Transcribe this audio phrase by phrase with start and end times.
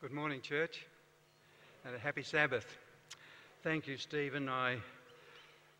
[0.00, 0.86] Good morning, church,
[1.84, 2.64] and a happy Sabbath.
[3.62, 4.48] Thank you, Stephen.
[4.48, 4.78] I,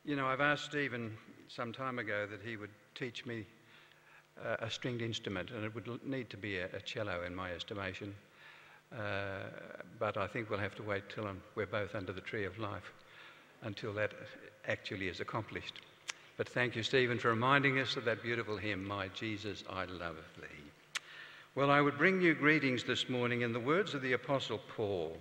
[0.05, 1.17] you know, I've asked Stephen
[1.49, 3.47] some time ago that he would teach me
[4.45, 7.51] uh, a stringed instrument, and it would need to be a, a cello in my
[7.53, 8.15] estimation.
[8.93, 9.45] Uh,
[9.99, 12.59] but I think we'll have to wait till I'm, we're both under the tree of
[12.59, 12.93] life
[13.63, 14.13] until that
[14.69, 15.81] actually is accomplished.
[16.37, 20.17] But thank you, Stephen, for reminding us of that beautiful hymn, My Jesus, I Love
[20.39, 20.70] Thee.
[21.57, 25.17] Well, I would bring you greetings this morning in the words of the Apostle Paul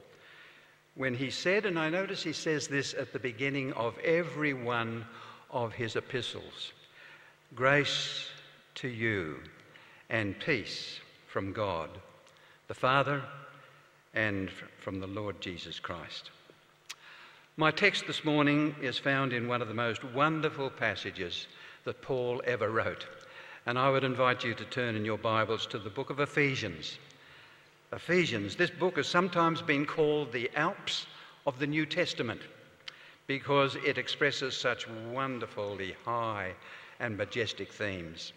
[0.93, 5.05] when he said, and I notice he says this at the beginning of every one
[5.49, 6.73] of his epistles
[7.55, 8.27] grace
[8.75, 9.37] to you
[10.11, 11.89] and peace from God,
[12.67, 13.23] the Father,
[14.13, 16.29] and from the Lord Jesus Christ.
[17.57, 21.47] My text this morning is found in one of the most wonderful passages
[21.85, 23.07] that Paul ever wrote.
[23.65, 26.97] And I would invite you to turn in your Bibles to the book of Ephesians.
[27.91, 31.07] Ephesians, this book has sometimes been called the Alps
[31.45, 32.41] of the New Testament
[33.27, 36.53] because it expresses such wonderfully high
[36.99, 38.33] and majestic themes.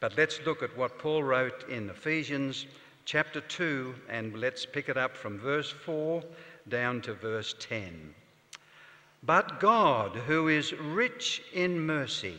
[0.00, 2.66] But let's look at what Paul wrote in Ephesians
[3.04, 6.22] chapter 2, and let's pick it up from verse 4
[6.68, 8.14] down to verse 10.
[9.22, 12.38] But God, who is rich in mercy,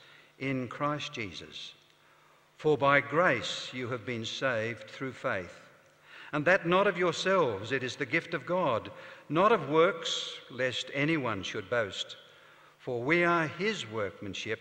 [0.41, 1.73] in Christ Jesus.
[2.57, 5.61] For by grace you have been saved through faith.
[6.33, 8.91] And that not of yourselves, it is the gift of God,
[9.29, 12.17] not of works, lest anyone should boast.
[12.79, 14.59] For we are his workmanship,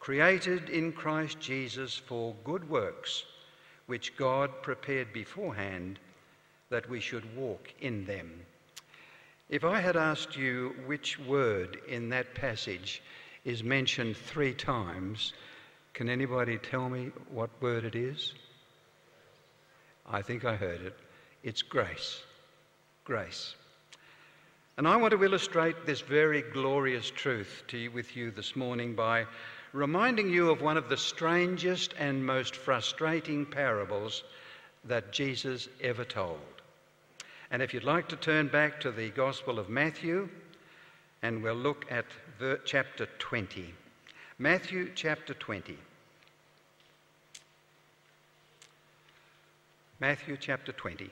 [0.00, 3.24] created in Christ Jesus for good works,
[3.86, 5.98] which God prepared beforehand
[6.70, 8.30] that we should walk in them.
[9.48, 13.02] If I had asked you which word in that passage
[13.44, 15.32] is mentioned three times.
[15.94, 18.34] Can anybody tell me what word it is?
[20.08, 20.96] I think I heard it.
[21.42, 22.22] It's grace.
[23.04, 23.54] Grace.
[24.76, 28.94] And I want to illustrate this very glorious truth to you, with you this morning
[28.94, 29.26] by
[29.72, 34.22] reminding you of one of the strangest and most frustrating parables
[34.84, 36.40] that Jesus ever told.
[37.50, 40.28] And if you'd like to turn back to the Gospel of Matthew,
[41.22, 42.06] and we'll look at
[42.64, 43.72] chapter 20.
[44.38, 45.78] Matthew chapter 20.
[50.00, 51.10] Matthew chapter 20.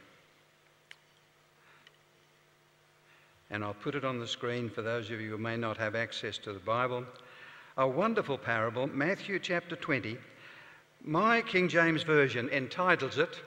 [3.50, 5.94] And I'll put it on the screen for those of you who may not have
[5.94, 7.04] access to the Bible.
[7.76, 10.18] A wonderful parable, Matthew chapter 20.
[11.04, 13.40] My King James Version entitles it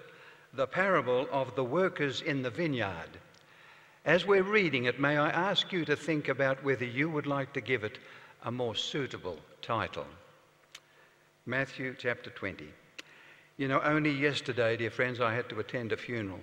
[0.54, 3.20] The Parable of the Workers in the Vineyard.
[4.06, 7.54] As we're reading it, may I ask you to think about whether you would like
[7.54, 8.00] to give it
[8.44, 10.06] a more suitable title?
[11.46, 12.66] Matthew chapter 20.
[13.56, 16.42] You know, only yesterday, dear friends, I had to attend a funeral.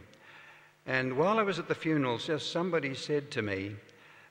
[0.86, 3.76] And while I was at the funeral, just somebody said to me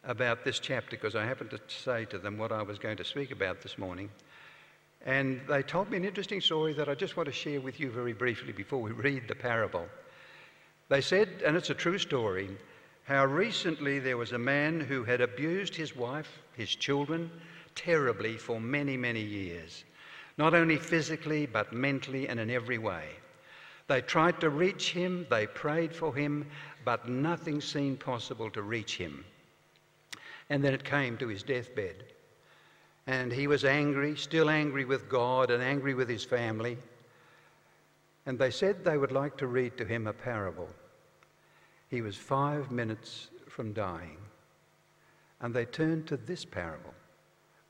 [0.06, 3.04] about this chapter, because I happened to say to them what I was going to
[3.04, 4.10] speak about this morning.
[5.06, 7.92] And they told me an interesting story that I just want to share with you
[7.92, 9.86] very briefly before we read the parable.
[10.88, 12.50] They said, and it's a true story,
[13.10, 17.32] how recently there was a man who had abused his wife, his children,
[17.74, 19.84] terribly for many, many years,
[20.38, 23.06] not only physically, but mentally and in every way.
[23.88, 26.46] They tried to reach him, they prayed for him,
[26.86, 29.26] but nothing seemed possible to reach him.
[30.52, 32.04] And then it came to his deathbed.
[33.08, 36.78] And he was angry, still angry with God and angry with his family.
[38.28, 40.70] And they said they would like to read to him a parable.
[41.90, 44.18] He was five minutes from dying.
[45.42, 46.94] And they turned to this parable,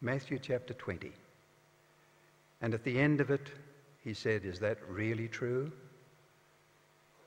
[0.01, 1.11] Matthew chapter 20.
[2.61, 3.49] And at the end of it,
[4.03, 5.71] he said, Is that really true?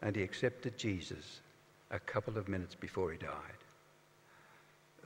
[0.02, 1.40] And he accepted Jesus
[1.90, 3.30] a couple of minutes before he died.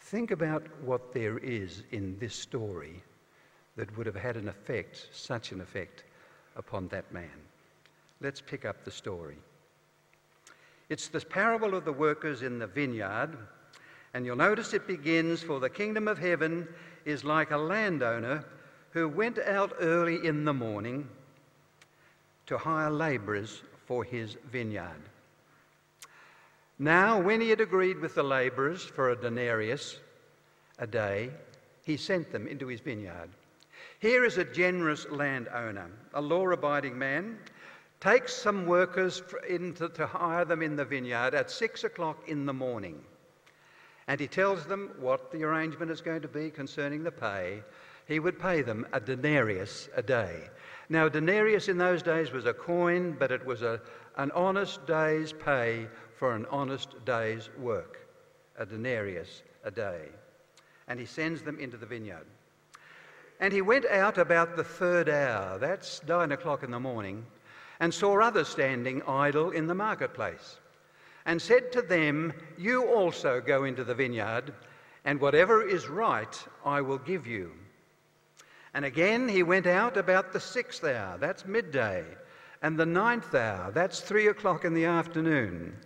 [0.00, 3.02] Think about what there is in this story
[3.76, 6.04] that would have had an effect, such an effect,
[6.56, 7.28] upon that man.
[8.20, 9.36] Let's pick up the story.
[10.88, 13.36] It's the parable of the workers in the vineyard.
[14.14, 16.68] And you'll notice it begins For the kingdom of heaven
[17.04, 18.44] is like a landowner
[18.90, 21.08] who went out early in the morning
[22.46, 25.02] to hire labourers for his vineyard.
[26.78, 29.98] Now, when he had agreed with the labourers for a denarius
[30.78, 31.30] a day,
[31.84, 33.30] he sent them into his vineyard.
[33.98, 37.38] Here is a generous landowner, a law abiding man,
[38.00, 42.52] takes some workers to, to hire them in the vineyard at six o'clock in the
[42.52, 43.02] morning.
[44.08, 47.62] And he tells them what the arrangement is going to be concerning the pay.
[48.06, 50.48] He would pay them a denarius a day.
[50.88, 53.80] Now, a denarius in those days was a coin, but it was a,
[54.16, 57.98] an honest day's pay for an honest day's work.
[58.58, 60.08] A denarius a day.
[60.86, 62.26] And he sends them into the vineyard.
[63.40, 67.26] And he went out about the third hour, that's nine o'clock in the morning,
[67.80, 70.58] and saw others standing idle in the marketplace,
[71.26, 74.54] and said to them, You also go into the vineyard,
[75.04, 77.52] and whatever is right I will give you.
[78.74, 82.04] And again he went out about the sixth hour, that's midday,
[82.62, 85.76] and the ninth hour, that's three o'clock in the afternoon.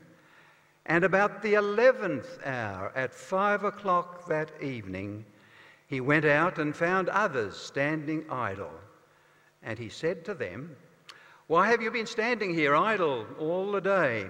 [0.87, 5.25] And about the eleventh hour, at five o'clock that evening,
[5.87, 8.72] he went out and found others standing idle.
[9.62, 10.76] And he said to them,
[11.50, 14.29] Why have you been standing here idle all the day?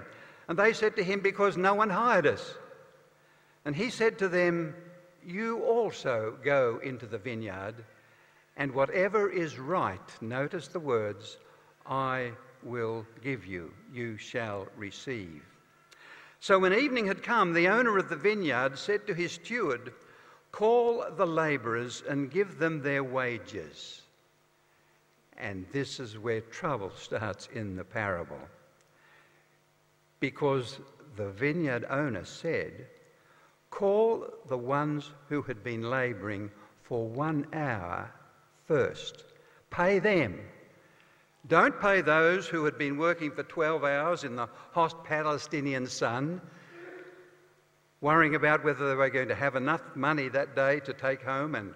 [0.48, 2.54] And they said to him, Because no one hired us.
[3.66, 4.74] And he said to them,
[5.22, 7.74] You also go into the vineyard,
[8.56, 11.36] and whatever is right, notice the words,
[11.84, 12.32] I
[12.62, 15.42] will give you, you shall receive.
[16.40, 19.92] So when evening had come, the owner of the vineyard said to his steward,
[20.52, 24.00] Call the labourers and give them their wages.
[25.40, 28.38] And this is where trouble starts in the parable.
[30.20, 30.78] Because
[31.16, 32.86] the vineyard owner said,
[33.70, 36.50] Call the ones who had been labouring
[36.82, 38.12] for one hour
[38.66, 39.24] first.
[39.70, 40.38] Pay them.
[41.46, 46.40] Don't pay those who had been working for 12 hours in the hot Palestinian sun
[48.00, 51.54] worrying about whether they were going to have enough money that day to take home
[51.54, 51.74] and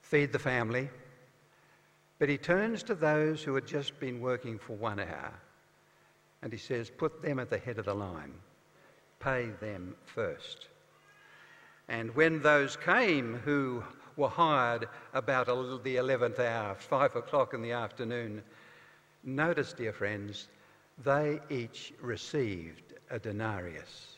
[0.00, 0.90] feed the family.
[2.24, 5.34] But he turns to those who had just been working for one hour
[6.40, 8.32] and he says, Put them at the head of the line,
[9.20, 10.68] pay them first.
[11.86, 13.84] And when those came who
[14.16, 18.42] were hired about the 11th hour, 5 o'clock in the afternoon,
[19.22, 20.48] notice, dear friends,
[21.04, 24.16] they each received a denarius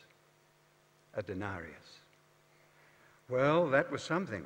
[1.15, 1.99] a denarius.
[3.27, 4.45] Well, that was something.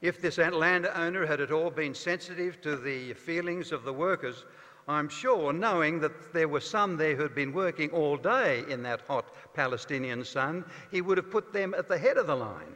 [0.00, 4.44] If this landowner had at all been sensitive to the feelings of the workers,
[4.86, 8.82] I'm sure, knowing that there were some there who had been working all day in
[8.84, 12.74] that hot Palestinian sun, he would have put them at the head of the line.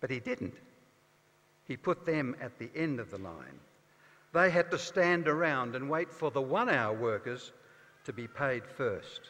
[0.00, 0.54] But he didn't.
[1.66, 3.60] He put them at the end of the line.
[4.32, 7.52] They had to stand around and wait for the one hour workers
[8.04, 9.22] to be paid first.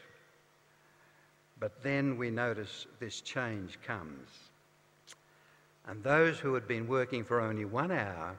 [1.59, 4.46] But then we notice this change comes.
[5.87, 8.37] And those who had been working for only one hour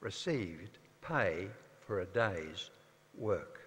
[0.00, 1.48] received pay
[1.80, 2.70] for a day's
[3.16, 3.60] work.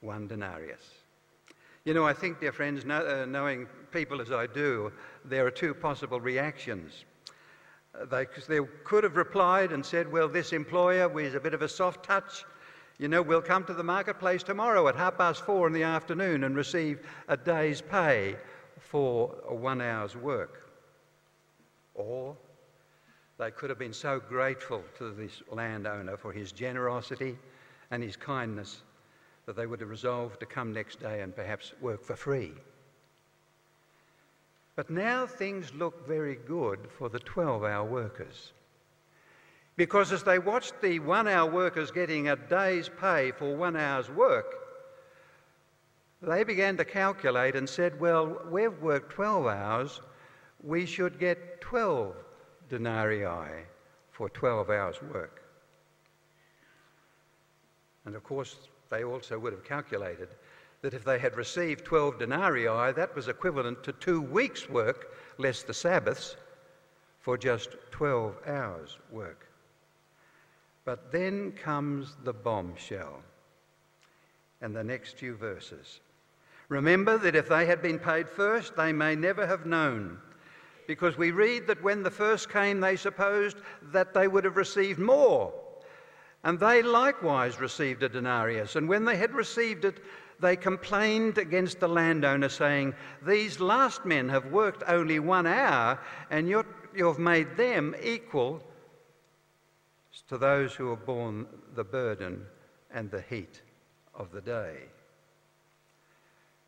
[0.00, 0.84] One denarius.
[1.84, 4.92] You know, I think, dear friends, uh, knowing people as I do,
[5.24, 7.04] there are two possible reactions.
[7.94, 11.62] Uh, they, they could have replied and said, well, this employer was a bit of
[11.62, 12.44] a soft touch
[12.98, 16.44] you know, we'll come to the marketplace tomorrow at half past four in the afternoon
[16.44, 18.36] and receive a day's pay
[18.78, 20.63] for a one hour's work.
[21.94, 22.36] Or
[23.38, 27.36] they could have been so grateful to this landowner for his generosity
[27.90, 28.82] and his kindness
[29.46, 32.52] that they would have resolved to come next day and perhaps work for free.
[34.76, 38.52] But now things look very good for the 12 hour workers.
[39.76, 44.10] Because as they watched the one hour workers getting a day's pay for one hour's
[44.10, 44.54] work,
[46.22, 50.00] they began to calculate and said, Well, we've worked 12 hours,
[50.64, 52.14] we should get 12
[52.68, 53.64] denarii
[54.10, 55.42] for 12 hours' work.
[58.06, 58.56] And of course,
[58.90, 60.28] they also would have calculated
[60.82, 65.62] that if they had received 12 denarii, that was equivalent to two weeks' work, less
[65.62, 66.36] the Sabbaths,
[67.20, 69.48] for just 12 hours' work.
[70.84, 73.22] But then comes the bombshell
[74.60, 76.00] and the next few verses.
[76.68, 80.18] Remember that if they had been paid first, they may never have known.
[80.86, 83.56] Because we read that when the first came, they supposed
[83.92, 85.52] that they would have received more.
[86.42, 88.76] And they likewise received a denarius.
[88.76, 90.00] And when they had received it,
[90.40, 92.94] they complained against the landowner, saying,
[93.26, 95.98] These last men have worked only one hour,
[96.30, 96.64] and you
[96.98, 98.62] have made them equal
[100.28, 102.44] to those who have borne the burden
[102.90, 103.62] and the heat
[104.14, 104.76] of the day.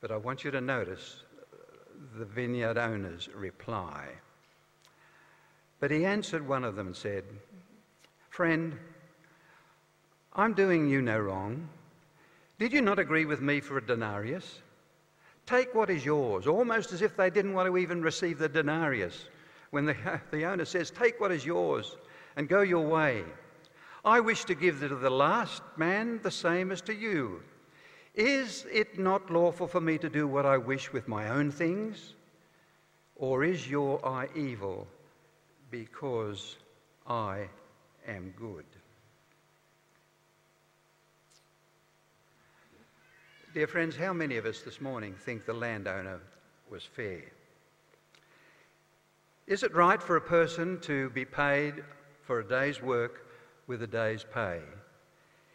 [0.01, 1.23] But I want you to notice
[2.19, 4.09] the vineyard owner's reply.
[5.81, 7.25] But he answered one of them and said,
[8.31, 8.79] Friend,
[10.35, 11.69] I'm doing you no wrong.
[12.59, 14.61] Did you not agree with me for a denarius?
[15.47, 19.27] Take what is yours, almost as if they didn't want to even receive the denarius.
[19.71, 19.97] When the,
[20.31, 21.97] the owner says, Take what is yours
[22.37, 23.25] and go your way.
[24.05, 27.43] I wish to give to the last man the same as to you.
[28.17, 32.15] Is it not lawful for me to do what I wish with my own things?
[33.17, 34.87] Or is your eye evil
[35.71, 36.57] because
[37.07, 37.49] I
[38.07, 38.65] am good?
[43.53, 46.21] Dear friends, how many of us this morning think the landowner
[46.71, 47.23] was fair?
[49.47, 51.85] Is it right for a person to be paid
[52.23, 53.27] for a day's work
[53.67, 54.61] with a day's pay?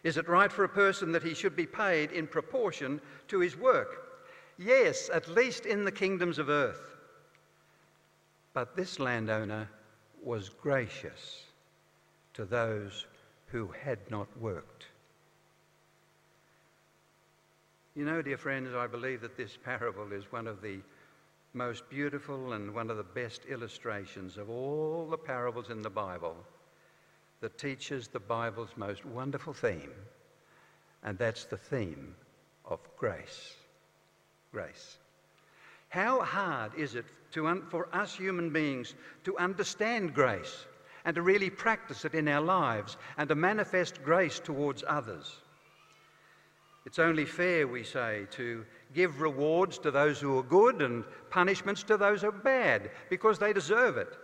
[0.03, 3.55] Is it right for a person that he should be paid in proportion to his
[3.55, 4.21] work?
[4.57, 6.95] Yes, at least in the kingdoms of earth.
[8.53, 9.69] But this landowner
[10.23, 11.45] was gracious
[12.33, 13.05] to those
[13.47, 14.85] who had not worked.
[17.95, 20.79] You know, dear friends, I believe that this parable is one of the
[21.53, 26.35] most beautiful and one of the best illustrations of all the parables in the Bible
[27.41, 29.91] that teaches the Bible's most wonderful theme,
[31.03, 32.15] and that's the theme
[32.65, 33.55] of grace.
[34.51, 34.97] Grace.
[35.89, 37.05] How hard is it
[37.35, 40.65] un- for us human beings to understand grace
[41.03, 45.41] and to really practice it in our lives and to manifest grace towards others?
[46.85, 51.83] It's only fair, we say, to give rewards to those who are good and punishments
[51.83, 54.17] to those who are bad because they deserve it.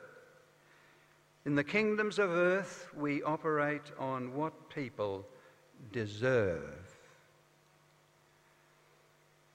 [1.47, 5.25] In the kingdoms of earth, we operate on what people
[5.93, 6.93] deserve.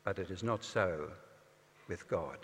[0.02, 1.10] But it is not so
[1.88, 2.38] with God.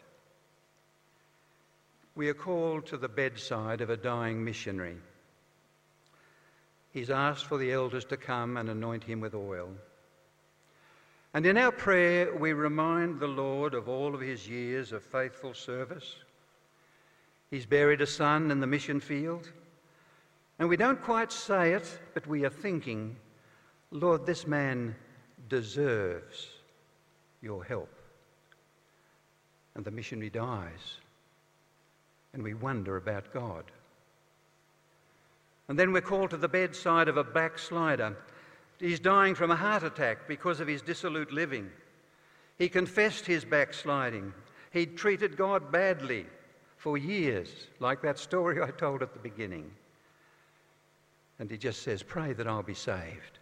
[2.14, 4.98] We are called to the bedside of a dying missionary.
[6.92, 9.70] He's asked for the elders to come and anoint him with oil.
[11.32, 15.54] And in our prayer, we remind the Lord of all of his years of faithful
[15.54, 16.16] service
[17.50, 19.50] He's buried a son in the mission field.
[20.58, 23.16] And we don't quite say it, but we are thinking,
[23.90, 24.94] Lord, this man
[25.48, 26.48] deserves
[27.40, 27.90] your help.
[29.74, 30.98] And the missionary dies.
[32.34, 33.64] And we wonder about God.
[35.68, 38.16] And then we're called to the bedside of a backslider.
[38.78, 41.70] He's dying from a heart attack because of his dissolute living.
[42.58, 44.34] He confessed his backsliding.
[44.72, 46.26] He'd treated God badly
[46.78, 47.48] for years,
[47.80, 49.70] like that story I told at the beginning.
[51.38, 53.38] And he just says, Pray that I'll be saved.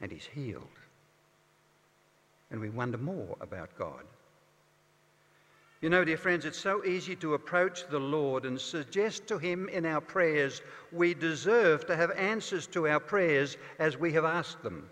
[0.00, 0.64] And he's healed.
[2.50, 4.02] And we wonder more about God.
[5.82, 9.68] You know, dear friends, it's so easy to approach the Lord and suggest to Him
[9.68, 14.62] in our prayers we deserve to have answers to our prayers as we have asked
[14.62, 14.88] them.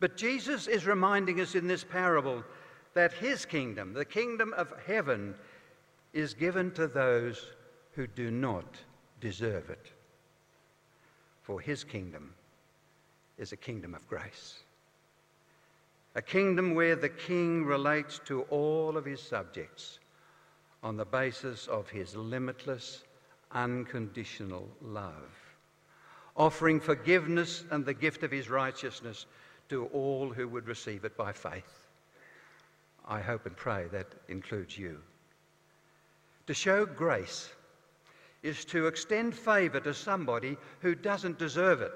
[0.00, 2.42] But Jesus is reminding us in this parable
[2.94, 5.34] that His kingdom, the kingdom of heaven,
[6.14, 7.44] is given to those
[7.92, 8.78] who do not
[9.20, 9.92] deserve it.
[11.42, 12.32] For his kingdom
[13.36, 14.60] is a kingdom of grace,
[16.14, 19.98] a kingdom where the king relates to all of his subjects
[20.84, 23.02] on the basis of his limitless,
[23.50, 25.34] unconditional love,
[26.36, 29.26] offering forgiveness and the gift of his righteousness
[29.68, 31.88] to all who would receive it by faith.
[33.06, 35.00] I hope and pray that includes you.
[36.46, 37.50] To show grace
[38.42, 41.94] is to extend favour to somebody who doesn't deserve it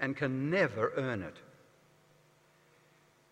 [0.00, 1.36] and can never earn it.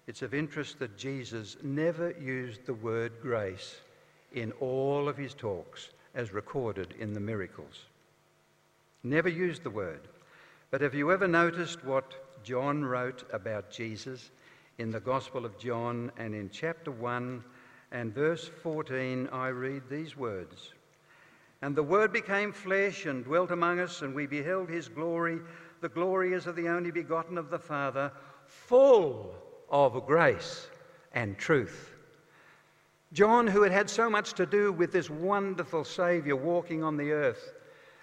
[0.07, 3.77] It's of interest that Jesus never used the word grace
[4.33, 7.87] in all of his talks as recorded in the miracles.
[9.03, 10.09] Never used the word.
[10.71, 14.31] But have you ever noticed what John wrote about Jesus
[14.79, 17.43] in the Gospel of John and in chapter 1
[17.95, 20.73] and verse 14, I read these words
[21.63, 25.39] And the Word became flesh and dwelt among us, and we beheld his glory.
[25.81, 28.11] The glory is of the only begotten of the Father,
[28.47, 29.33] full
[29.71, 30.67] of grace
[31.13, 31.95] and truth.
[33.13, 37.13] John, who had had so much to do with this wonderful Saviour walking on the
[37.13, 37.55] earth,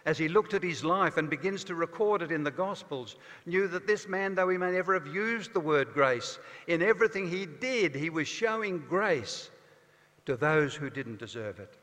[0.06, 3.68] as he looked at his life and begins to record it in the Gospels, knew
[3.68, 7.46] that this man, though he may never have used the word grace, in everything he
[7.46, 9.51] did, he was showing grace
[10.26, 11.78] to those who didn't deserve it.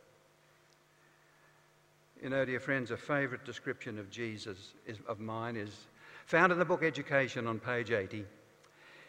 [2.23, 5.87] You know, dear friends, a favourite description of Jesus is, of mine is
[6.26, 8.25] found in the book Education on page 80.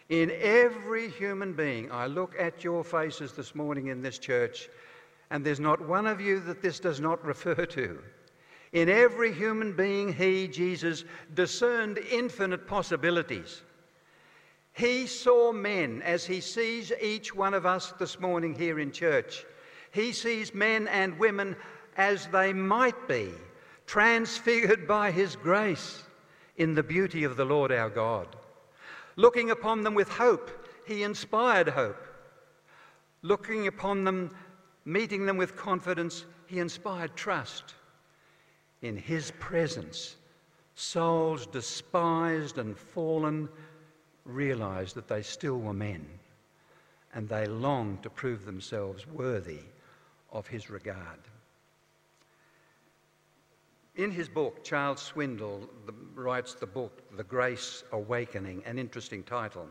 [0.10, 4.70] In every human being, I look at your faces this morning in this church,
[5.30, 8.00] and there's not one of you that this does not refer to.
[8.74, 13.64] In every human being, He, Jesus, discerned infinite possibilities.
[14.80, 19.46] He saw men as He sees each one of us this morning here in church.
[19.92, 21.58] He sees men and women
[21.98, 23.32] as they might be,
[23.86, 26.04] transfigured by His grace
[26.56, 28.38] in the beauty of the Lord our God.
[29.18, 30.50] Looking upon them with hope,
[30.86, 32.08] he inspired hope.
[33.22, 34.34] Looking upon them,
[34.86, 37.76] meeting them with confidence, he inspired trust.
[38.82, 40.16] In his presence,
[40.76, 43.50] souls despised and fallen
[44.30, 46.06] realized that they still were men
[47.14, 49.62] and they longed to prove themselves worthy
[50.32, 51.20] of his regard.
[53.96, 55.68] In his book, Charles Swindoll
[56.16, 59.68] writes the book, The Grace Awakening, an interesting title.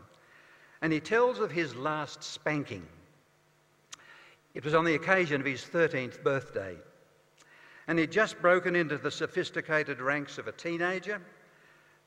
[0.81, 2.85] And he tells of his last spanking.
[4.53, 6.75] It was on the occasion of his 13th birthday.
[7.87, 11.21] And he'd just broken into the sophisticated ranks of a teenager,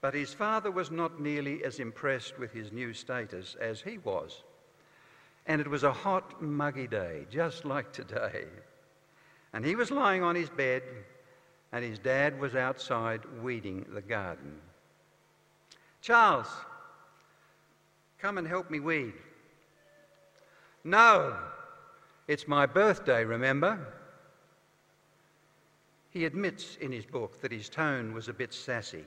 [0.02, 4.42] but his father was not nearly as impressed with his new status as he was.
[5.46, 8.44] And it was a hot, muggy day, just like today.
[9.52, 10.82] And he was lying on his bed,
[11.70, 14.60] and his dad was outside weeding the garden.
[16.00, 16.48] Charles,
[18.18, 19.14] come and help me weed.
[20.82, 21.36] No,
[22.26, 23.78] it's my birthday, remember?
[26.10, 29.04] He admits in his book that his tone was a bit sassy,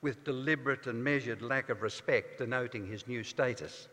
[0.00, 3.88] with deliberate and measured lack of respect denoting his new status.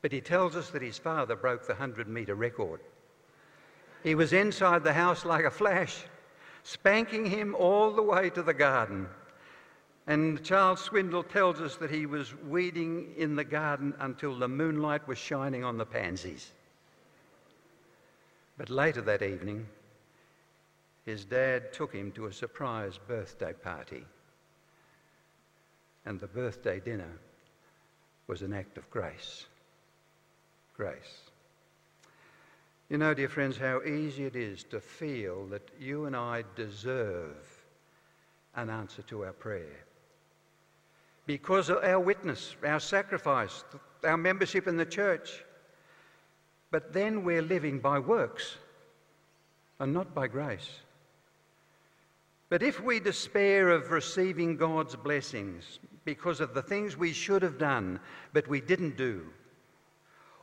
[0.00, 2.80] But he tells us that his father broke the 100 metre record.
[4.02, 6.04] He was inside the house like a flash
[6.64, 9.08] spanking him all the way to the garden.
[10.06, 15.06] And Charles Swindoll tells us that he was weeding in the garden until the moonlight
[15.06, 16.50] was shining on the pansies.
[18.58, 19.66] But later that evening,
[21.04, 24.04] his dad took him to a surprise birthday party.
[26.04, 27.18] And the birthday dinner
[28.26, 29.46] was an act of grace.
[30.76, 31.20] Grace.
[32.88, 37.64] You know, dear friends, how easy it is to feel that you and I deserve
[38.54, 39.84] an answer to our prayer.
[41.24, 43.64] Because of our witness, our sacrifice,
[44.04, 45.44] our membership in the church.
[46.70, 48.56] But then we're living by works
[49.78, 50.68] and not by grace.
[52.52, 57.56] But if we despair of receiving God's blessings because of the things we should have
[57.56, 57.98] done
[58.34, 59.24] but we didn't do,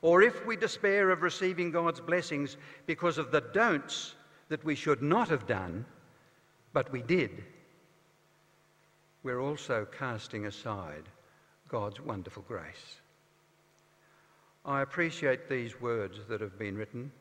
[0.01, 4.15] or if we despair of receiving God's blessings because of the don'ts
[4.47, 5.85] that we should not have done,
[6.73, 7.43] but we did,
[9.21, 11.03] we're also casting aside
[11.67, 13.01] God's wonderful grace.
[14.65, 17.11] I appreciate these words that have been written.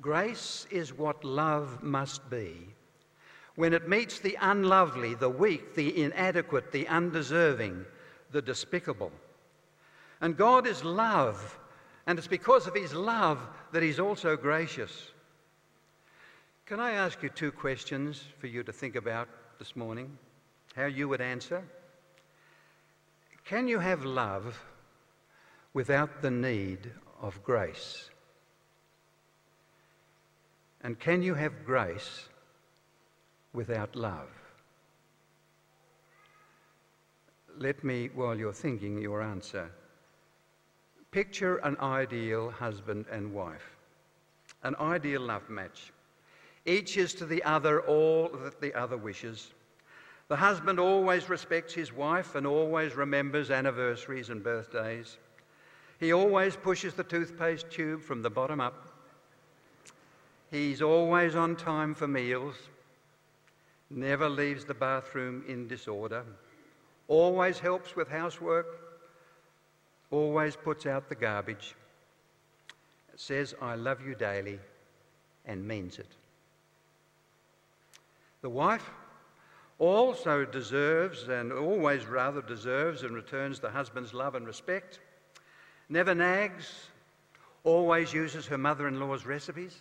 [0.00, 2.68] Grace is what love must be
[3.56, 7.84] when it meets the unlovely, the weak, the inadequate, the undeserving,
[8.30, 9.12] the despicable.
[10.20, 11.58] And God is love,
[12.06, 15.10] and it's because of His love that He's also gracious.
[16.64, 20.16] Can I ask you two questions for you to think about this morning?
[20.74, 21.62] How you would answer?
[23.44, 24.64] Can you have love
[25.74, 28.08] without the need of grace?
[30.82, 32.28] And can you have grace
[33.52, 34.28] without love?
[37.58, 39.70] Let me, while you're thinking your answer,
[41.12, 43.76] Picture an ideal husband and wife,
[44.62, 45.92] an ideal love match.
[46.64, 49.52] Each is to the other all that the other wishes.
[50.28, 55.18] The husband always respects his wife and always remembers anniversaries and birthdays.
[56.00, 58.86] He always pushes the toothpaste tube from the bottom up.
[60.50, 62.56] He's always on time for meals,
[63.96, 66.24] never leaves the bathroom in disorder,
[67.08, 68.66] always helps with housework,
[70.10, 71.74] always puts out the garbage,
[73.16, 74.58] says, I love you daily,
[75.46, 76.08] and means it.
[78.42, 78.90] The wife
[79.78, 85.00] also deserves, and always rather deserves, and returns the husband's love and respect,
[85.88, 86.86] never nags,
[87.64, 89.76] always uses her mother in law's recipes,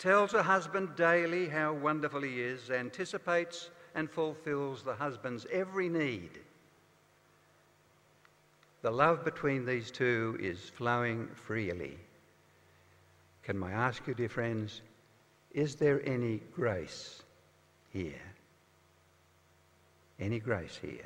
[0.00, 6.40] tells her husband daily how wonderful he is, anticipates and fulfills the husband's every need
[8.82, 11.98] the love between these two is flowing freely.
[13.42, 14.80] Can I ask you, dear friends,
[15.52, 17.22] is there any grace
[17.92, 18.22] here?
[20.18, 21.04] Any grace here?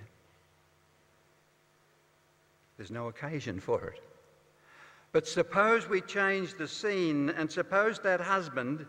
[2.76, 4.02] There's no occasion for it.
[5.14, 8.84] But suppose we change the scene and suppose that husband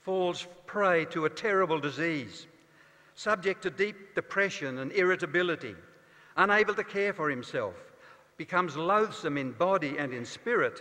[0.00, 2.46] falls prey to a terrible disease,
[3.14, 5.74] subject to deep depression and irritability,
[6.38, 7.74] unable to care for himself,
[8.38, 10.80] becomes loathsome in body and in spirit.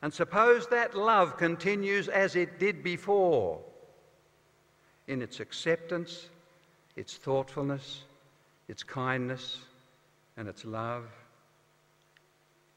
[0.00, 3.58] And suppose that love continues as it did before
[5.08, 6.28] in its acceptance,
[6.94, 8.04] its thoughtfulness,
[8.68, 9.58] its kindness,
[10.36, 11.06] and its love.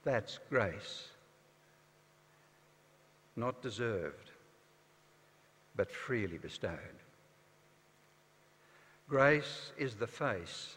[0.04, 1.10] That's grace.
[3.38, 4.32] Not deserved,
[5.76, 6.74] but freely bestowed.
[9.08, 10.76] Grace is the face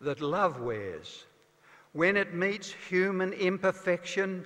[0.00, 1.24] that love wears
[1.92, 4.44] when it meets human imperfection,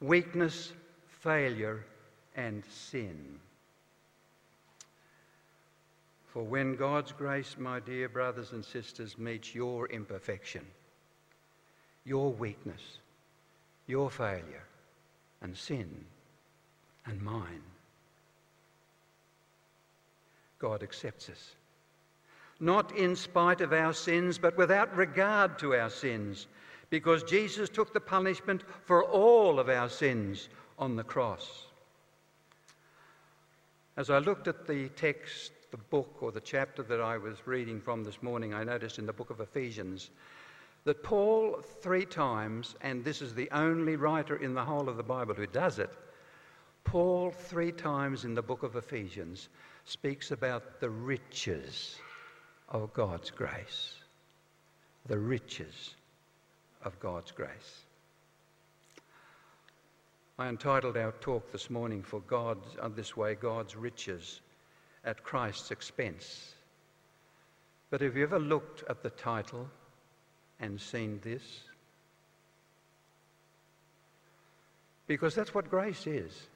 [0.00, 0.72] weakness,
[1.08, 1.84] failure,
[2.36, 3.40] and sin.
[6.26, 10.66] For when God's grace, my dear brothers and sisters, meets your imperfection,
[12.04, 12.98] your weakness,
[13.86, 14.64] your failure,
[15.40, 16.04] and sin,
[17.06, 17.62] and mine,
[20.58, 21.54] God accepts us.
[22.58, 26.46] Not in spite of our sins, but without regard to our sins,
[26.88, 31.66] because Jesus took the punishment for all of our sins on the cross.
[33.96, 37.80] As I looked at the text the book or the chapter that I was reading
[37.80, 40.10] from this morning, I noticed in the book of Ephesians
[40.84, 45.02] that Paul, three times, and this is the only writer in the whole of the
[45.02, 45.90] Bible who does it,
[46.86, 49.48] Paul, three times in the book of Ephesians,
[49.84, 51.96] speaks about the riches
[52.68, 53.96] of God's grace.
[55.06, 55.96] The riches
[56.82, 57.82] of God's grace.
[60.38, 64.40] I entitled our talk this morning for God, uh, this way, God's riches
[65.04, 66.54] at Christ's expense.
[67.90, 69.68] But have you ever looked at the title
[70.60, 71.42] and seen this?
[75.08, 76.48] Because that's what grace is.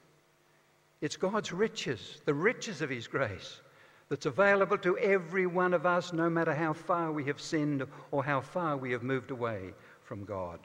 [1.01, 3.61] It's God's riches, the riches of His grace,
[4.09, 8.23] that's available to every one of us, no matter how far we have sinned or
[8.23, 10.59] how far we have moved away from God.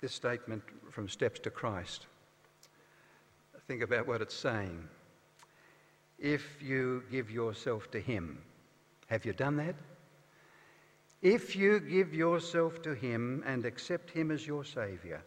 [0.00, 2.06] This statement from Steps to Christ
[3.66, 4.88] think about what it's saying.
[6.18, 8.38] If you give yourself to Him,
[9.08, 9.74] have you done that?
[11.22, 15.22] If you give yourself to Him and accept Him as your Saviour,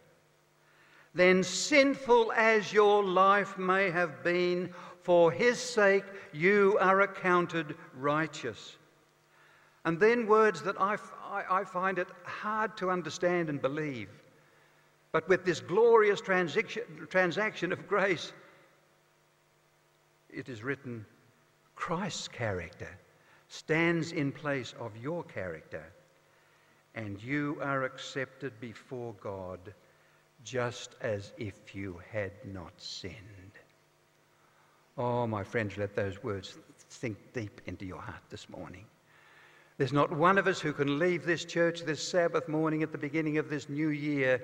[1.14, 8.76] then sinful as your life may have been, for His sake you are accounted righteous.
[9.84, 14.10] And then words that I, I, I find it hard to understand and believe.
[15.12, 18.32] But with this glorious transaction of grace,
[20.28, 21.04] it is written
[21.74, 22.88] Christ's character
[23.48, 25.84] stands in place of your character,
[26.94, 29.74] and you are accepted before God
[30.44, 33.14] just as if you had not sinned.
[34.96, 38.84] Oh, my friends, let those words sink deep into your heart this morning.
[39.78, 42.98] There's not one of us who can leave this church this Sabbath morning at the
[42.98, 44.42] beginning of this new year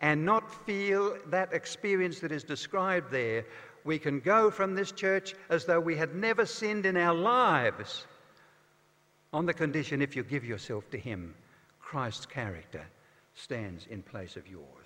[0.00, 3.44] and not feel that experience that is described there,
[3.84, 8.06] we can go from this church as though we had never sinned in our lives.
[9.32, 11.34] On the condition, if you give yourself to Him,
[11.80, 12.84] Christ's character
[13.34, 14.85] stands in place of yours.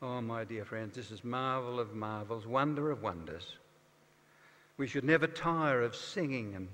[0.00, 3.56] Oh, my dear friends, this is marvel of marvels, wonder of wonders.
[4.76, 6.68] We should never tire of singing and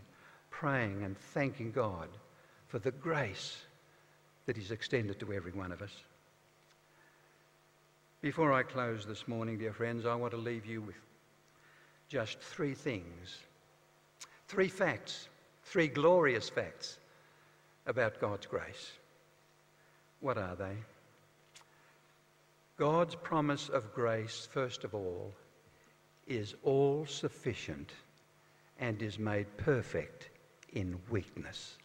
[0.51, 2.09] praying and thanking God
[2.69, 3.57] for the grace
[4.45, 5.93] that He's extended to every one of us.
[8.21, 10.97] Before I close this morning, dear friends, I want to leave you with
[12.09, 13.39] just three things,
[14.49, 15.29] three facts,
[15.65, 16.99] three glorious facts
[17.87, 18.93] about God's grace.
[20.21, 20.77] What are they?
[22.77, 25.33] God's promise of grace, first of all,
[26.27, 27.93] is all sufficient
[28.81, 30.31] and is made perfect
[30.73, 31.79] in weakness.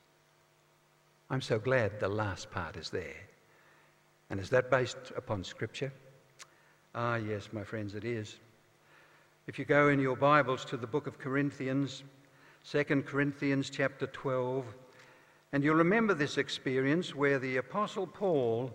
[1.30, 3.28] I'm so glad the last part is there.
[4.32, 5.94] And is that based upon Scripture?
[6.96, 8.38] Ah, yes, my friends, it is.
[9.46, 12.04] If you go in your Bibles to the book of Corinthians,
[12.68, 14.66] 2 Corinthians chapter 12,
[15.54, 18.72] and you'll remember this experience where the Apostle Paul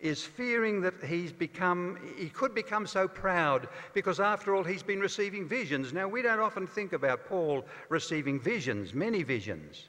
[0.00, 5.00] is fearing that he's become, he could become so proud because, after all, he's been
[5.00, 5.92] receiving visions.
[5.92, 9.88] Now, we don't often think about Paul receiving visions, many visions.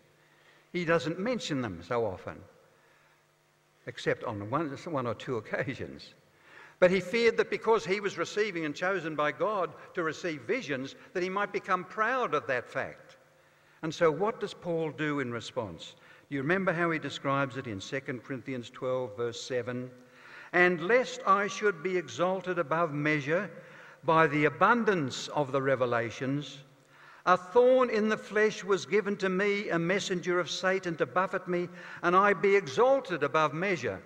[0.72, 2.38] He doesn't mention them so often,
[3.88, 6.13] except on one, one or two occasions.
[6.80, 10.96] But he feared that because he was receiving and chosen by God to receive visions,
[11.13, 13.18] that he might become proud of that fact.
[13.82, 15.96] And so, what does Paul do in response?
[16.29, 19.91] You remember how he describes it in 2 Corinthians 12, verse 7?
[20.53, 23.49] And lest I should be exalted above measure
[24.03, 26.59] by the abundance of the revelations,
[27.25, 31.47] a thorn in the flesh was given to me, a messenger of Satan to buffet
[31.47, 31.69] me,
[32.03, 34.01] and I be exalted above measure.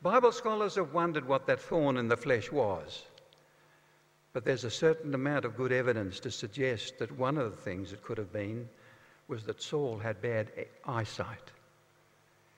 [0.00, 3.04] Bible scholars have wondered what that thorn in the flesh was.
[4.32, 7.92] But there's a certain amount of good evidence to suggest that one of the things
[7.92, 8.68] it could have been
[9.28, 10.50] was that Saul had bad
[10.84, 11.52] eyesight.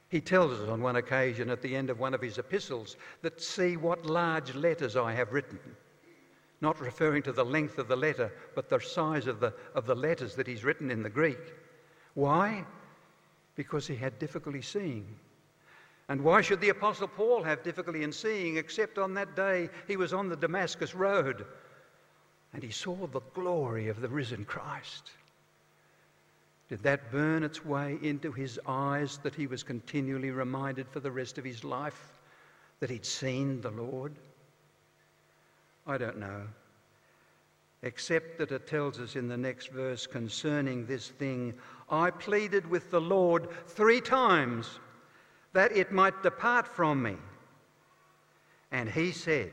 [0.09, 3.43] He tells us on one occasion at the end of one of his epistles that
[3.43, 5.59] see what large letters I have written.
[6.61, 9.95] Not referring to the length of the letter, but the size of the, of the
[9.95, 11.53] letters that he's written in the Greek.
[12.15, 12.65] Why?
[13.57, 15.07] Because he had difficulty seeing.
[16.09, 19.97] And why should the Apostle Paul have difficulty in seeing, except on that day he
[19.97, 21.45] was on the Damascus Road
[22.53, 25.11] and he saw the glory of the risen Christ?
[26.75, 31.13] Did that burn its way into his eyes that he was continually reminded for the
[31.13, 32.19] rest of his life
[32.81, 34.13] that he'd seen the Lord?
[35.87, 36.49] I don't know.
[37.83, 41.55] Except that it tells us in the next verse concerning this thing
[41.89, 44.81] I pleaded with the Lord three times
[45.53, 47.15] that it might depart from me.
[48.73, 49.53] And he said,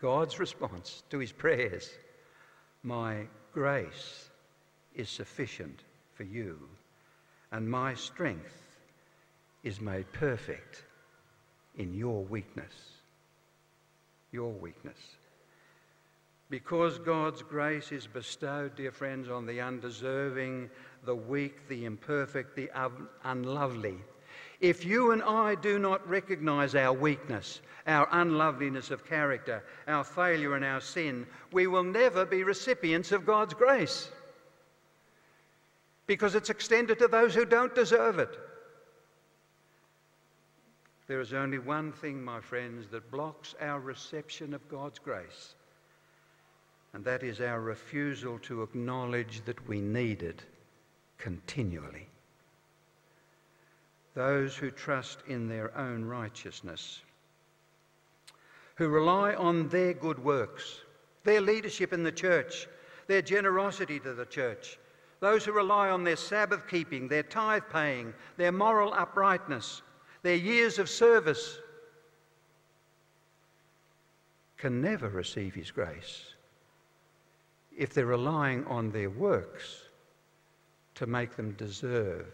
[0.00, 1.90] God's response to his prayers,
[2.84, 4.30] My grace
[4.94, 5.82] is sufficient
[6.14, 6.58] for you,
[7.52, 8.62] and my strength
[9.62, 10.84] is made perfect
[11.76, 12.72] in your weakness.
[14.32, 14.98] Your weakness.
[16.50, 20.70] Because God's grace is bestowed, dear friends, on the undeserving,
[21.04, 22.70] the weak, the imperfect, the
[23.24, 23.96] unlovely,
[24.60, 30.54] if you and I do not recognize our weakness, our unloveliness of character, our failure
[30.54, 34.10] and our sin, we will never be recipients of God's grace
[36.06, 38.38] because it's extended to those who don't deserve it.
[41.06, 45.54] There is only one thing, my friends, that blocks our reception of God's grace,
[46.92, 50.42] and that is our refusal to acknowledge that we need it
[51.18, 52.08] continually
[54.14, 57.02] those who trust in their own righteousness,
[58.76, 60.80] who rely on their good works,
[61.24, 62.68] their leadership in the church,
[63.08, 64.78] their generosity to the church,
[65.24, 69.82] those who rely on their Sabbath keeping, their tithe paying, their moral uprightness,
[70.22, 71.58] their years of service,
[74.56, 76.22] can never receive His grace
[77.76, 79.82] if they're relying on their works
[80.94, 82.26] to make them deserve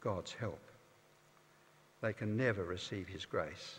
[0.00, 0.60] God's help
[2.02, 3.78] they can never receive his grace.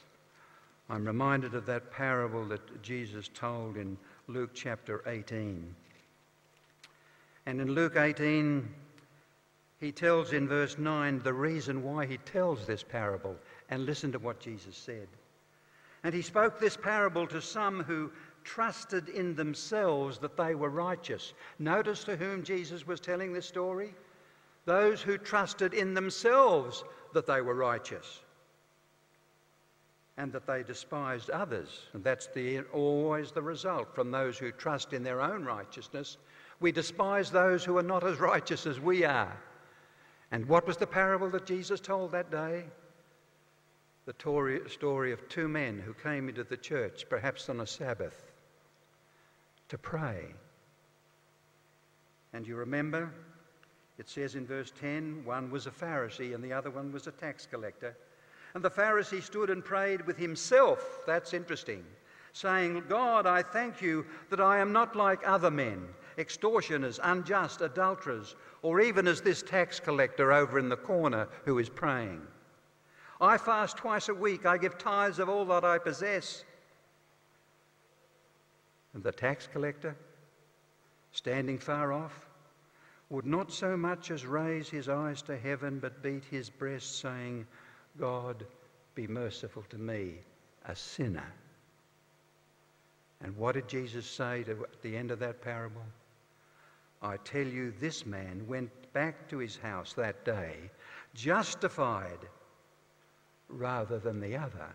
[0.89, 5.75] I'm reminded of that parable that Jesus told in Luke chapter 18.
[7.45, 8.67] And in Luke 18,
[9.79, 13.35] he tells in verse 9 the reason why he tells this parable.
[13.69, 15.07] And listen to what Jesus said.
[16.03, 18.11] And he spoke this parable to some who
[18.43, 21.33] trusted in themselves that they were righteous.
[21.59, 23.93] Notice to whom Jesus was telling this story?
[24.65, 28.21] Those who trusted in themselves that they were righteous
[30.17, 31.87] and that they despised others.
[31.93, 36.17] And that's the, always the result from those who trust in their own righteousness.
[36.63, 39.37] We despise those who are not as righteous as we are.
[40.31, 42.63] And what was the parable that Jesus told that day?
[44.05, 48.31] The story of two men who came into the church, perhaps on a Sabbath,
[49.67, 50.27] to pray.
[52.31, 53.11] And you remember
[53.97, 57.11] it says in verse 10 one was a Pharisee and the other one was a
[57.11, 57.97] tax collector.
[58.53, 60.99] And the Pharisee stood and prayed with himself.
[61.05, 61.83] That's interesting.
[62.31, 68.35] Saying, God, I thank you that I am not like other men, extortioners, unjust, adulterers,
[68.61, 72.21] or even as this tax collector over in the corner who is praying.
[73.21, 74.45] I fast twice a week.
[74.45, 76.43] I give tithes of all that I possess.
[78.93, 79.95] And the tax collector,
[81.11, 82.27] standing far off,
[83.09, 87.45] would not so much as raise his eyes to heaven, but beat his breast, saying,
[87.99, 88.45] God,
[88.95, 90.15] be merciful to me,
[90.65, 91.31] a sinner.
[93.21, 95.83] And what did Jesus say to, at the end of that parable?
[97.03, 100.55] I tell you, this man went back to his house that day
[101.13, 102.19] justified
[103.49, 104.73] rather than the other.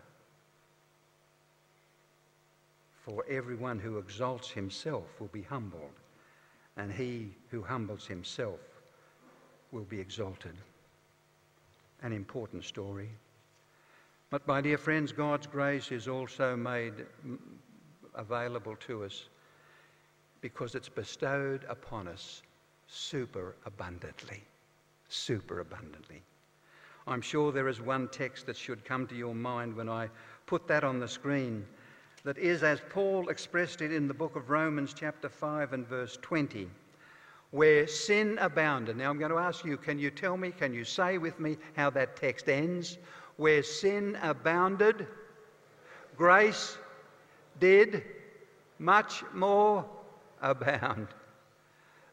[3.03, 5.99] For everyone who exalts himself will be humbled
[6.77, 8.59] and he who humbles himself
[9.71, 10.55] will be exalted.
[12.03, 13.09] An important story.
[14.29, 16.93] But, my dear friends, God's grace is also made
[18.13, 19.27] available to us
[20.41, 22.41] because it's bestowed upon us
[22.87, 24.43] super abundantly.
[25.09, 26.21] Super abundantly.
[27.07, 30.09] I'm sure there is one text that should come to your mind when I
[30.45, 31.65] put that on the screen
[32.23, 36.17] that is as Paul expressed it in the book of Romans, chapter 5 and verse
[36.21, 36.69] 20,
[37.51, 38.97] where sin abounded.
[38.97, 41.57] Now I'm going to ask you, can you tell me, can you say with me
[41.75, 42.97] how that text ends?
[43.37, 45.07] Where sin abounded,
[46.17, 46.77] grace
[47.59, 48.03] did
[48.79, 49.85] much more
[50.41, 51.07] abound.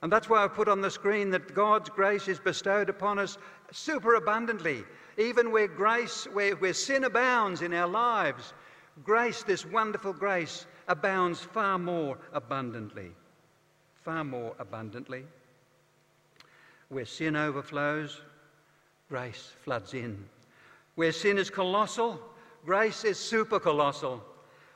[0.03, 3.39] And that's why I put on the screen that God's grace is bestowed upon us
[3.73, 4.85] superabundantly.
[5.19, 8.53] Even where grace, where, where sin abounds in our lives,
[9.03, 13.11] grace, this wonderful grace, abounds far more abundantly.
[14.05, 15.25] Far more abundantly.
[16.89, 18.21] Where sin overflows,
[19.09, 20.25] grace floods in.
[20.95, 22.21] Where sin is colossal,
[22.65, 24.23] grace is super colossal.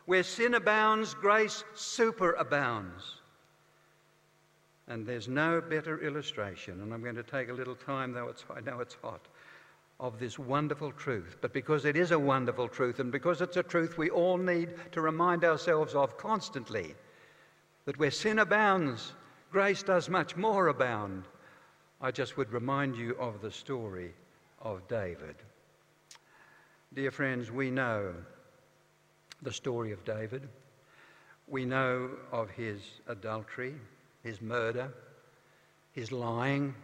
[0.07, 3.20] Where sin abounds, grace superabounds.
[4.91, 8.45] And there's no better illustration, and I'm going to take a little time, though it's,
[8.55, 9.21] I know it's hot,
[10.01, 11.37] of this wonderful truth.
[11.41, 14.75] But because it is a wonderful truth, and because it's a truth we all need
[14.91, 16.97] to remind ourselves of constantly,
[17.85, 19.13] that where sin abounds,
[19.53, 21.23] grace does much more abound.
[22.01, 24.13] I just would remind you of the story
[24.61, 25.37] of David.
[26.95, 28.13] Dear friends, we know
[29.41, 30.49] the story of David.
[31.47, 33.77] We know of his adultery
[34.23, 34.93] his murder,
[35.93, 36.75] his lying.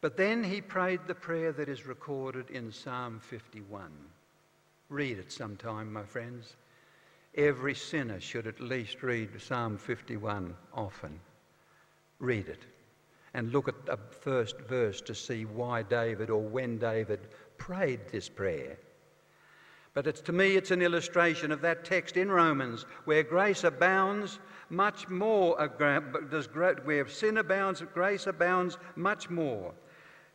[0.00, 3.90] But then he prayed the prayer that is recorded in Psalm 51.
[4.88, 6.56] Read it sometime, my friends.
[7.34, 11.20] Every sinner should at least read Psalm 51 often.
[12.18, 12.64] Read it
[13.34, 17.20] and look at the first verse to see why David or when David
[17.58, 18.76] prayed this prayer.
[19.94, 24.38] But it's, to me, it's an illustration of that text in Romans where grace abounds,
[24.70, 25.60] much more
[26.30, 26.46] does
[26.84, 29.72] where sin abounds, grace abounds much more.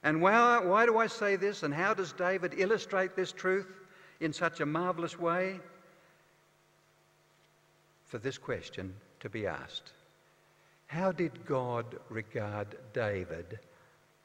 [0.03, 1.63] And why, why do I say this?
[1.63, 3.67] And how does David illustrate this truth
[4.19, 5.59] in such a marvelous way?
[8.05, 9.93] For this question to be asked
[10.87, 13.59] How did God regard David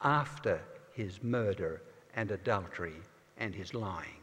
[0.01, 0.61] after
[0.93, 1.81] his murder
[2.15, 3.01] and adultery
[3.37, 4.21] and his lying?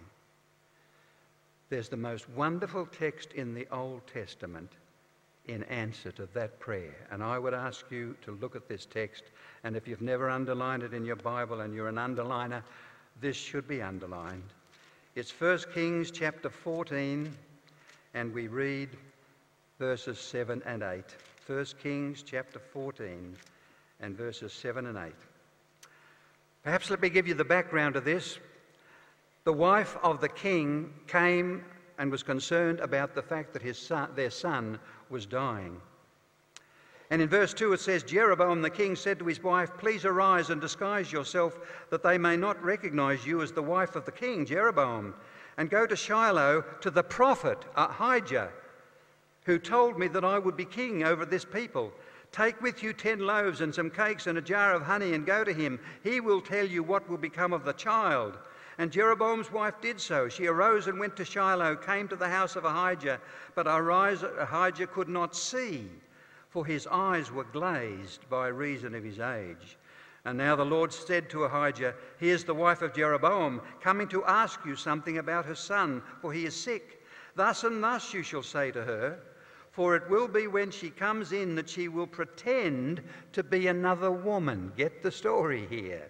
[1.70, 4.72] There's the most wonderful text in the Old Testament
[5.48, 6.94] in answer to that prayer.
[7.11, 9.24] And I would ask you to look at this text.
[9.64, 12.62] And if you've never underlined it in your Bible and you're an underliner,
[13.20, 14.44] this should be underlined.
[15.14, 17.34] It's 1 Kings chapter 14,
[18.14, 18.90] and we read
[19.78, 21.02] verses 7 and 8.
[21.46, 23.37] 1 Kings chapter 14
[24.00, 25.12] and verses 7 and 8.
[26.62, 28.38] Perhaps let me give you the background of this.
[29.44, 31.64] The wife of the king came
[31.98, 34.78] and was concerned about the fact that his son, their son
[35.11, 35.80] was dying.
[37.11, 40.50] And in verse 2 it says, Jeroboam the king said to his wife, Please arise
[40.50, 41.58] and disguise yourself,
[41.90, 45.14] that they may not recognize you as the wife of the king, Jeroboam,
[45.56, 48.50] and go to Shiloh to the prophet Ahijah,
[49.44, 51.92] who told me that I would be king over this people.
[52.30, 55.44] Take with you ten loaves and some cakes and a jar of honey, and go
[55.44, 55.80] to him.
[56.04, 58.37] He will tell you what will become of the child.
[58.79, 60.29] And Jeroboam's wife did so.
[60.29, 63.21] She arose and went to Shiloh, came to the house of Ahijah,
[63.57, 65.91] but Ahijah could not see,
[66.49, 69.77] for his eyes were glazed by reason of his age.
[70.25, 74.61] And now the Lord said to Ahijah, Here's the wife of Jeroboam, coming to ask
[74.64, 77.03] you something about her son, for he is sick.
[77.35, 79.19] Thus and thus you shall say to her,
[79.73, 84.11] for it will be when she comes in that she will pretend to be another
[84.11, 84.73] woman.
[84.77, 86.09] Get the story here.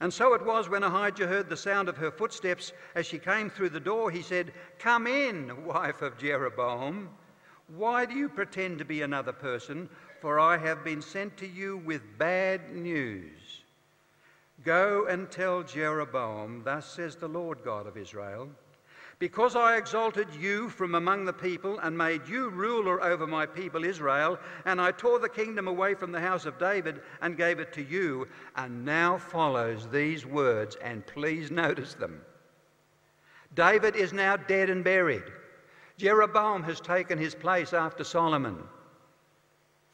[0.00, 3.50] And so it was when Ahijah heard the sound of her footsteps as she came
[3.50, 7.10] through the door, he said, Come in, wife of Jeroboam.
[7.68, 9.88] Why do you pretend to be another person?
[10.20, 13.62] For I have been sent to you with bad news.
[14.64, 18.48] Go and tell Jeroboam, Thus says the Lord God of Israel.
[19.20, 23.84] Because I exalted you from among the people and made you ruler over my people
[23.84, 27.70] Israel, and I tore the kingdom away from the house of David and gave it
[27.74, 32.22] to you, and now follows these words, and please notice them.
[33.54, 35.24] David is now dead and buried.
[35.98, 38.56] Jeroboam has taken his place after Solomon.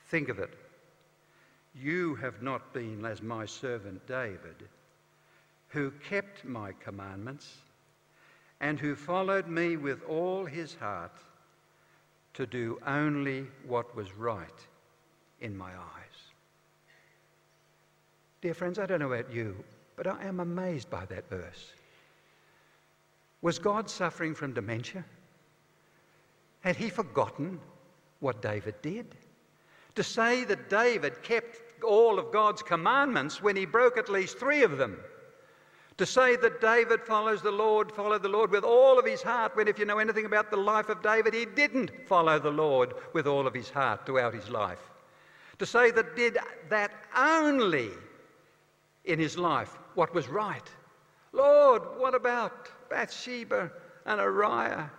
[0.09, 0.55] Think of it.
[1.75, 4.69] You have not been as my servant David,
[5.71, 7.57] who kept my commandments
[8.61, 11.13] and who followed me with all his heart
[12.35, 14.67] to do only what was right
[15.41, 16.33] in my eyes.
[18.41, 19.57] Dear friends, I don't know about you,
[19.97, 21.73] but I am amazed by that verse.
[23.43, 25.05] Was God suffering from dementia?
[26.61, 27.61] Had he forgotten
[28.21, 29.15] what David did?
[29.95, 34.63] To say that David kept all of God's commandments when he broke at least three
[34.63, 34.99] of them.
[35.99, 39.57] To say that David follows the Lord, followed the Lord with all of his heart,
[39.57, 42.93] when if you know anything about the life of David, he didn't follow the Lord
[43.15, 44.91] with all of his heart throughout his life.
[45.59, 46.37] To say that did
[46.69, 47.91] that only
[49.07, 50.71] in his life what was right.
[51.33, 53.73] Lord, what about Bathsheba
[54.05, 54.91] and Uriah?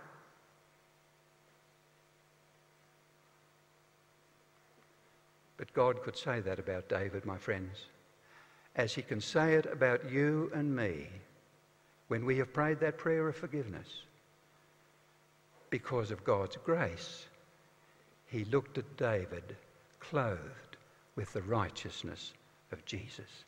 [5.56, 7.86] But God could say that about David, my friends
[8.78, 11.08] as he can say it about you and me
[12.06, 14.02] when we have prayed that prayer of forgiveness.
[15.68, 17.26] Because of God's grace,
[18.28, 19.56] he looked at David
[19.98, 20.76] clothed
[21.16, 22.32] with the righteousness
[22.70, 23.44] of Jesus.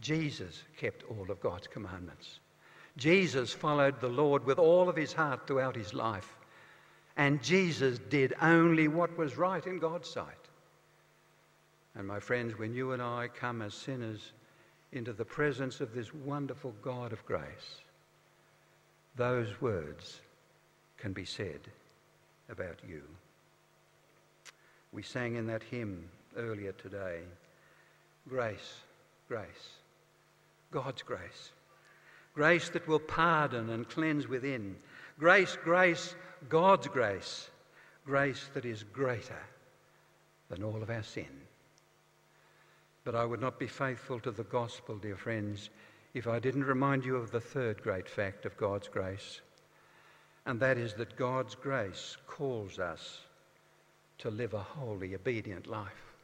[0.00, 2.40] Jesus kept all of God's commandments.
[2.96, 6.36] Jesus followed the Lord with all of his heart throughout his life.
[7.16, 10.41] And Jesus did only what was right in God's sight.
[12.02, 14.32] And my friends, when you and I come as sinners
[14.90, 17.78] into the presence of this wonderful God of grace,
[19.14, 20.20] those words
[20.98, 21.60] can be said
[22.50, 23.02] about you.
[24.90, 27.20] We sang in that hymn earlier today
[28.28, 28.78] grace,
[29.28, 29.76] grace,
[30.72, 31.52] God's grace.
[32.34, 34.74] Grace that will pardon and cleanse within.
[35.20, 36.16] Grace, grace,
[36.48, 37.48] God's grace.
[38.04, 39.44] Grace that is greater
[40.48, 41.28] than all of our sin.
[43.04, 45.70] But I would not be faithful to the gospel, dear friends,
[46.14, 49.40] if I didn't remind you of the third great fact of God's grace,
[50.46, 53.20] and that is that God's grace calls us
[54.18, 56.14] to live a holy, obedient life.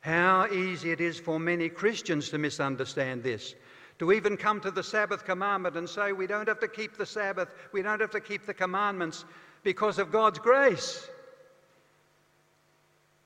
[0.00, 3.54] How easy it is for many Christians to misunderstand this,
[3.98, 7.06] to even come to the Sabbath commandment and say, we don't have to keep the
[7.06, 9.24] Sabbath, we don't have to keep the commandments
[9.64, 11.10] because of God's grace.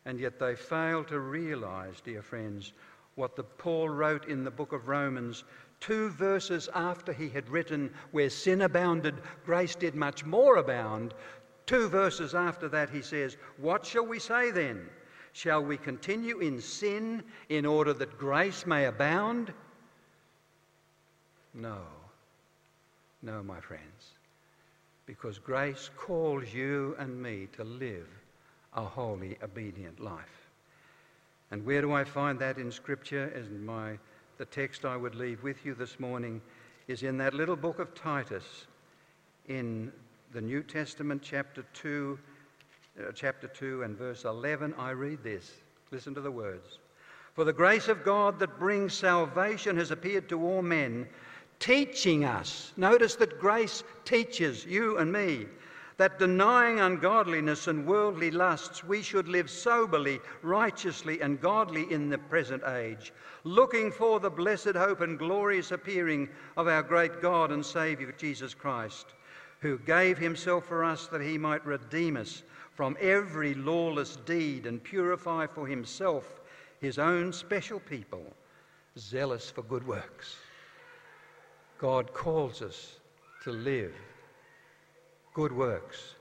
[0.04, 2.72] And yet they fail to realize, dear friends,
[3.16, 5.44] what the Paul wrote in the book of Romans,
[5.78, 11.14] two verses after he had written, Where sin abounded, grace did much more abound.
[11.66, 14.88] Two verses after that, he says, What shall we say then?
[15.32, 19.52] Shall we continue in sin in order that grace may abound?
[21.54, 21.78] No.
[23.22, 24.14] No, my friends.
[25.06, 28.08] Because grace calls you and me to live
[28.74, 30.48] a holy, obedient life.
[31.50, 33.32] And where do I find that in Scripture?
[33.34, 33.98] As my,
[34.38, 36.40] the text I would leave with you this morning
[36.86, 38.66] is in that little book of Titus
[39.48, 39.92] in
[40.32, 42.18] the New Testament, chapter 2,
[43.00, 44.74] uh, chapter 2 and verse 11.
[44.78, 45.52] I read this.
[45.90, 46.78] Listen to the words.
[47.34, 51.08] For the grace of God that brings salvation has appeared to all men,
[51.58, 52.72] teaching us.
[52.76, 55.46] Notice that grace teaches you and me
[56.00, 62.16] that denying ungodliness and worldly lusts, we should live soberly, righteously, and godly in the
[62.16, 63.12] present age,
[63.44, 66.26] looking for the blessed hope and glorious appearing
[66.56, 69.08] of our great God and Saviour Jesus Christ,
[69.60, 74.82] who gave himself for us that he might redeem us from every lawless deed and
[74.82, 76.40] purify for himself
[76.80, 78.24] his own special people,
[78.98, 80.36] zealous for good works.
[81.76, 83.00] God calls us
[83.44, 83.92] to live
[85.34, 86.14] good works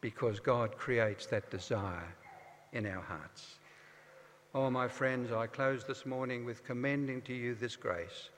[0.00, 2.14] because God creates that desire
[2.72, 3.58] in our hearts.
[4.54, 8.30] Oh, my friends, I close this morning with commending to you this grace,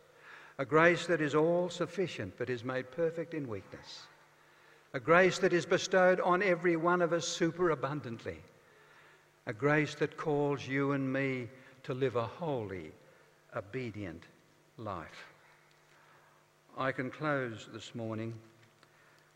[0.58, 4.02] a grace that is all sufficient but is made perfect in weakness,
[4.92, 8.38] a grace that is bestowed on every one of us superabundantly,
[9.46, 11.48] a grace that calls you and me
[11.82, 12.92] to live a holy,
[13.56, 14.24] obedient
[14.78, 15.32] life.
[16.76, 18.34] I can close this morning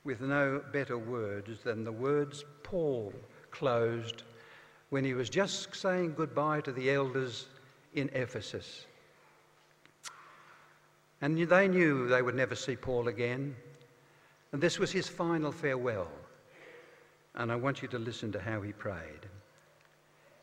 [0.04, 3.12] with no better words than the words Paul
[3.50, 4.22] closed
[4.90, 7.46] when he was just saying goodbye to the elders
[7.94, 8.86] in Ephesus.
[11.20, 13.56] And they knew they would never see Paul again.
[14.52, 16.08] And this was his final farewell.
[17.34, 19.26] And I want you to listen to how he prayed.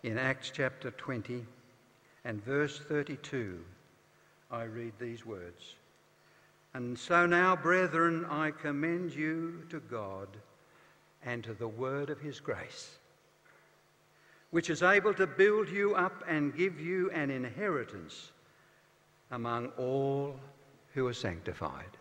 [0.03, 1.45] In Acts chapter 20
[2.25, 3.59] and verse 32,
[4.51, 5.75] I read these words.
[6.75, 10.27] And so now, brethren, I commend you to God
[11.23, 12.97] and to the word of his grace,
[14.51, 18.33] which is able to build you up and give you an inheritance
[19.31, 20.35] among all
[20.93, 21.95] who are sanctified.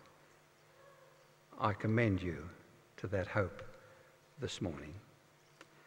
[1.61, 2.43] I commend you
[2.97, 3.63] to that hope
[4.41, 4.95] this morning.